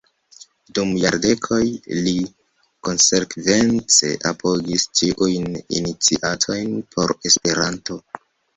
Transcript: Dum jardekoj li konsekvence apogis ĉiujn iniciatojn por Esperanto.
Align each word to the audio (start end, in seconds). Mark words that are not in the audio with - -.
Dum 0.77 0.93
jardekoj 1.01 1.59
li 2.07 2.13
konsekvence 2.89 4.11
apogis 4.31 4.89
ĉiujn 5.03 5.47
iniciatojn 5.83 6.77
por 6.97 7.17
Esperanto. 7.33 8.03